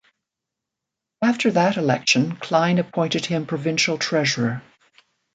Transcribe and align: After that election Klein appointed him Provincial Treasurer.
After 1.21 1.51
that 1.51 1.77
election 1.77 2.35
Klein 2.37 2.79
appointed 2.79 3.27
him 3.27 3.45
Provincial 3.45 3.99
Treasurer. 3.99 4.63